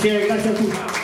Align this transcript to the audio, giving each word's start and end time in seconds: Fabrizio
Fabrizio 0.00 0.99